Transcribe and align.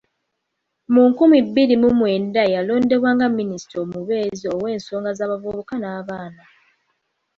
Mu 0.93 1.01
nkumi 1.09 1.37
bbiri 1.47 1.75
mu 1.83 1.89
mwenda 1.97 2.41
yalondebwa 2.53 3.09
nga 3.15 3.27
minisita 3.37 3.75
omubeezi 3.85 4.45
ow’ensonga 4.55 5.11
z’abavubuka 5.17 5.73
n’abaana. 5.79 6.43